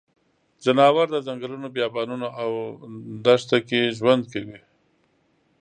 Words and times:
ځناور 0.63 1.07
د 1.11 1.17
ځنګلونو، 1.27 1.67
بیابانونو 1.75 2.27
او 2.41 2.51
دښته 3.25 3.57
کې 3.67 3.93
ژوند 3.97 4.23
کوي. 4.33 4.59